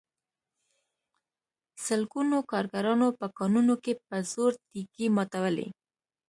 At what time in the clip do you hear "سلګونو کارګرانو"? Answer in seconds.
1.85-3.07